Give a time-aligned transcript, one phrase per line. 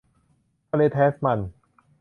[0.69, 1.39] ทะเลแทสมัน